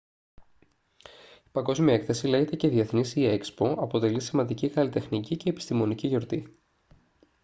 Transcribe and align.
η 1.43 1.49
παγκόσμια 1.51 1.93
έκθεση 1.93 2.27
λέγεται 2.27 2.55
και 2.55 2.67
διεθνής 2.67 3.15
ή 3.15 3.39
expo 3.41 3.75
αποτελεί 3.77 4.21
σημαντική 4.21 4.69
καλλιτεχνική 4.69 5.37
και 5.37 5.49
επιστημονική 5.49 6.07
γιορτή 6.07 6.59